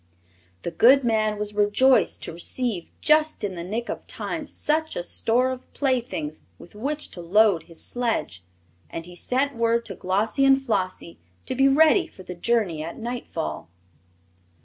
[0.63, 5.03] The good man was rejoiced to receive, just in the nick of time, such a
[5.03, 8.43] store of playthings with which to load his sledge,
[8.89, 12.97] and he sent word to Glossie and Flossie to be ready for the journey at
[12.97, 13.69] nightfall.